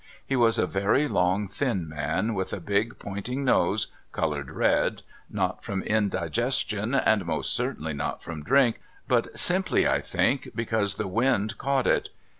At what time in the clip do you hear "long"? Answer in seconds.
1.07-1.47